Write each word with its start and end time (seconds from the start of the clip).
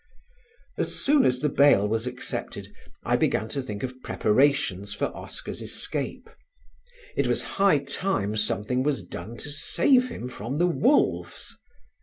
As 0.79 0.95
soon 0.95 1.25
as 1.27 1.37
the 1.37 1.47
bail 1.47 1.87
was 1.87 2.07
accepted 2.07 2.73
I 3.03 3.15
began 3.15 3.47
to 3.49 3.61
think 3.61 3.83
of 3.83 4.01
preparations 4.01 4.95
for 4.95 5.15
Oscar's 5.15 5.61
escape. 5.61 6.27
It 7.15 7.27
was 7.27 7.43
high 7.61 7.77
time 7.83 8.35
something 8.35 8.81
was 8.81 9.03
done 9.03 9.37
to 9.37 9.51
save 9.51 10.09
him 10.09 10.27
from 10.27 10.57
the 10.57 10.65
wolves. 10.65 11.55